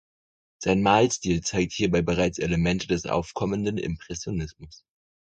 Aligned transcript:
Sein 0.63 0.81
Malstil 0.81 1.41
zeigt 1.41 1.73
hierbei 1.73 2.01
bereits 2.01 2.39
Elemente 2.39 2.87
des 2.87 3.05
aufkommenden 3.05 3.77
Impressionismus. 3.77 4.83